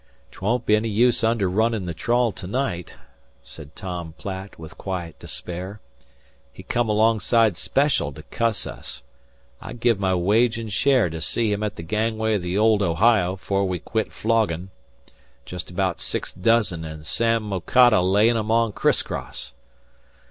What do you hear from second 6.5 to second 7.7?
"He come alongside